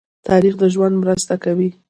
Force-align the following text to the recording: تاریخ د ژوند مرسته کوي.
تاریخ 0.27 0.53
د 0.61 0.63
ژوند 0.73 0.95
مرسته 1.03 1.33
کوي. 1.43 1.69